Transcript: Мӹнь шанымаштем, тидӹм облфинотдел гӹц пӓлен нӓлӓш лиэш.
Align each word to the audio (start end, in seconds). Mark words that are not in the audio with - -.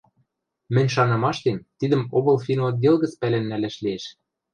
Мӹнь 0.73 0.91
шанымаштем, 0.93 1.57
тидӹм 1.79 2.03
облфинотдел 2.17 2.95
гӹц 3.01 3.13
пӓлен 3.19 3.43
нӓлӓш 3.49 3.75
лиэш. 3.83 4.05